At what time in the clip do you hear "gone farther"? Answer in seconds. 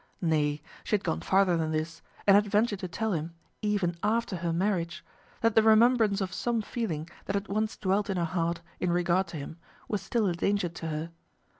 1.03-1.55